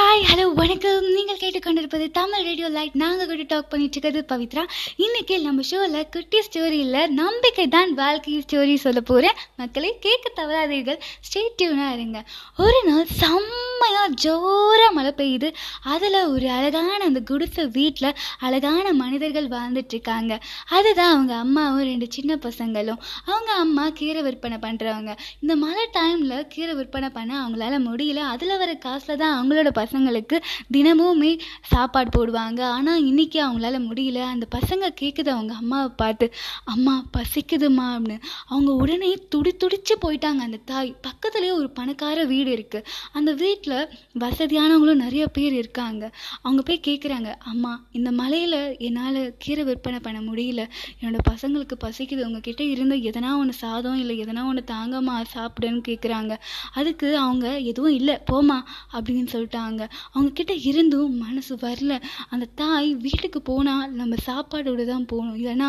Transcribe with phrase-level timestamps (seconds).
[0.00, 1.06] Hi hello வணக்கம்.
[1.14, 4.62] நீங்கள் கேட்டுக்கொண்டிருப்பது தமிழ் ரேடியோ லைட் நாங்கள் கூட டாக் பண்ணிட்டு இருக்கிறது பவித்ரா.
[5.04, 10.98] இன்னைக்கு நம்ம ஷோவில் குட்டி ஸ்டோரியில் நம்பிக்கை தான் வாழ்க்கை ஸ்டோரி சொல்ல போகிறேன் மக்களை கேட்க தவறாதீர்கள்.
[11.26, 12.20] ஸ்டேட் டியூனாக இருங்க.
[12.66, 15.50] ஒரு நாள் செம்மையாக ஜோராக மழை பெய்யுது.
[15.94, 18.10] அதில் ஒரு அழகான அந்த குடிசை வீட்டில்
[18.48, 20.32] அழகான மனிதர்கள் வாழ்ந்துட்டுருக்காங்க.
[20.78, 23.02] அதுதான் அவங்க அம்மாவும் ரெண்டு சின்ன பசங்களும்.
[23.32, 25.12] அவங்க அம்மா கீரை விற்பனை பண்ணுறவங்க
[25.42, 28.24] இந்த மழை டைமில் கீரை விற்பனை பண்ண அவங்களால முடியல.
[28.34, 30.36] அதில் வர காசில் தான் அவங்களோட பசங்களுக்கு
[30.72, 31.30] தினமுமே
[31.66, 32.60] சாப்பாடு போடுவாங்க.
[32.62, 34.18] ஆனால் இன்னைக்கு அவங்களால முடியல.
[34.32, 36.26] அந்த பசங்க கேட்குது அவங்க அம்மாவை பார்த்து
[36.64, 38.18] அம்மா பசிக்குதுமா அப்படின்னு.
[38.46, 40.40] அவங்க உடனே துடி துடிச்சு போயிட்டாங்க.
[40.46, 46.12] அந்த தாய் பக்கத்துலேயே ஒரு பணக்கார வீடு இருக்குது அந்த வீட்டில் வசதியானவங்களும் நிறைய பேர் இருக்காங்க.
[46.42, 50.62] அவங்க போய் கேட்குறாங்க அம்மா இந்த மலையில் என்னால் கீரை விற்பனை பண்ண முடியல.
[51.00, 52.24] என்னோட பசங்களுக்கு பசிக்குது.
[52.28, 56.36] உங்ககிட்ட இருந்து எதனா ஒன்று சாதம் இல்லை எதனா ஒன்று தாங்கம்மா சாப்பிடுன்னு கேட்குறாங்க
[56.74, 58.58] அதுக்கு அவங்க எதுவும் இல்லை போமா
[58.92, 59.79] அப்படின்னு சொல்லிட்டாங்க.
[59.80, 61.92] அவங்க அவங்கக்கிட்ட இருந்தும் மனசு வரல.
[62.32, 65.36] அந்த தாய் வீட்டுக்கு போனால் நம்ம சாப்பாடோடு தான் போகணும்.
[65.40, 65.68] இல்லைன்னா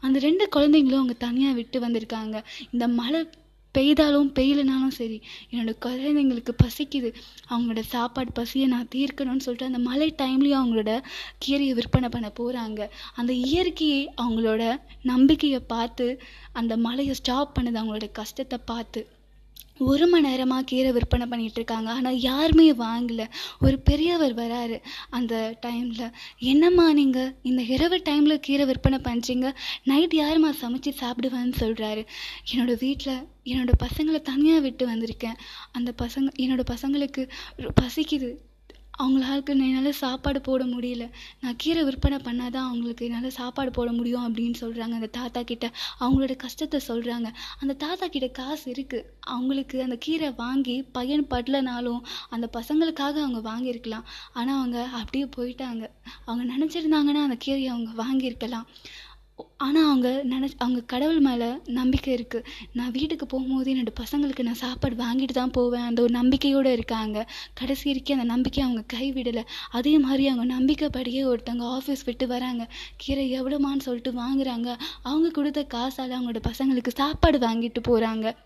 [0.00, 2.36] அந்த ரெண்டு குழந்தைங்களும் அவங்க தனியாக விட்டு வந்திருக்காங்க.
[2.70, 3.20] இந்த மழை
[3.74, 5.16] பெய்தாலும் பெய்யலனாலும் சரி
[5.50, 7.08] என்னோட குழந்தைங்களுக்கு பசிக்குது.
[7.50, 10.92] அவங்களோட சாப்பாடு பசியை நான் தீர்க்கணும்னு சொல்லிட்டு அந்த மழை டைம்லேயும் அவங்களோட
[11.46, 14.62] கீரையை விற்பனை பண்ண போகிறாங்க அந்த இயற்கையை அவங்களோட
[15.02, 16.08] நம்பிக்கையை பார்த்து
[16.52, 19.02] அந்த மழையை ஸ்டாப் பண்ணுது அவங்களோட கஷ்டத்தை பார்த்து.
[19.86, 21.90] ஒரு மணி நேரமாக கீரை விற்பனை பண்ணிகிட்ருக்காங்க இருக்காங்க.
[21.98, 23.26] ஆனால் யாருமே வாங்கலை.
[23.64, 24.76] ஒரு பெரியவர் வராரு
[25.16, 26.14] அந்த டைமில்
[26.52, 29.50] என்னம்மா நீங்கள் இந்த இரவு டைமில் கீரை விற்பனை பண்ணுறீங்க
[29.90, 32.04] நைட் யாரும்மா சமைச்சு சாப்பிடுவேன்னு சொல்கிறாரு
[32.52, 35.38] என்னோடய வீட்டில் என்னோட பசங்களை தனியாக விட்டு வந்திருக்கேன்.
[35.72, 37.24] அந்த பசங்க என்னோடய பசங்களுக்கு
[37.82, 38.30] பசிக்குது.
[39.02, 41.04] அவங்களுக்கு என்னால் சாப்பாடு போட முடியல.
[41.40, 46.36] நான் கீரை விற்பனை பண்ணாதான் அவங்களுக்கு என்னால் சாப்பாடு போட முடியும் அப்படின்னு சொல்கிறாங்க அந்த தாத்தா கிட்ட அவங்களோட
[46.36, 47.28] கஷ்டத்தை சொல்கிறாங்க
[47.60, 54.06] அந்த தாத்தா கிட்ட காசு இருக்குது அவங்களுக்கு அந்த கீரை வாங்கி பையன் படலனாலும் அந்த பசங்களுக்காக அவங்க வாங்கியிருக்கலாம்.
[54.32, 55.84] ஆனால் அவங்க அப்படியே போயிட்டாங்க.
[56.24, 58.68] அவங்க நினச்சிருந்தாங்கன்னா அந்த கீரையை அவங்க வாங்கியிருக்கலாம்.
[59.56, 64.96] ஆனால் அவங்க நினச்சி அவங்க கடவுள் மேலே நம்பிக்கை இருக்குது நான் வீட்டுக்கு போகும்போது என்னோட பசங்களுக்கு நான் சாப்பாடு
[64.96, 65.82] வாங்கிட்டு தான் போவேன்.
[65.82, 67.26] அந்த ஒரு நம்பிக்கையோடு இருக்காங்க.
[67.54, 69.44] கடைசி வரைக்கும் அந்த நம்பிக்கையை அவங்க கைவிடலை.
[69.70, 72.64] அதே மாதிரி அவங்க நம்பிக்கைப்படியே ஒருத்தவங்க ஆஃபீஸ் விட்டு வராங்க.
[72.96, 74.70] கீரை எவ்வளோமான்னு சொல்லிட்டு வாங்குறாங்க.
[75.02, 78.36] அவங்க கொடுத்த காசால் அவங்களோட பசங்களுக்கு சாப்பாடு வாங்கிட்டு போகிறாங்க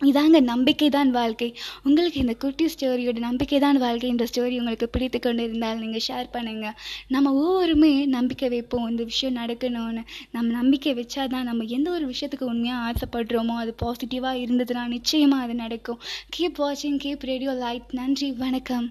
[0.00, 1.48] இதாங்க நம்பிக்கை தான் வாழ்க்கை.
[1.86, 6.28] உங்களுக்கு இந்த குட்டி ஸ்டோரியோட நம்பிக்கை தான் வாழ்க்கை இந்த ஸ்டோரி உங்களுக்கு பிடித்து கொண்டு இருந்தால் நீங்கள் ஷேர்
[6.34, 6.76] பண்ணுங்கள்
[7.14, 8.88] நம்ம ஒவ்வொருமே நம்பிக்கை வைப்போம்.
[8.92, 10.04] இந்த விஷயம் நடக்கணும்னு
[10.36, 16.02] நம்ம நம்பிக்கை வச்சாதான் நம்ம எந்த ஒரு விஷயத்துக்கு உண்மையாக ஆசைப்படுறோமோ அது பாசிட்டிவாக இருந்ததுன்னா நிச்சயமாக அது நடக்கும்.
[16.36, 18.88] கீப் வாட்சிங் கீப் ரேடியோ லைட் நன்றி வணக்கம்.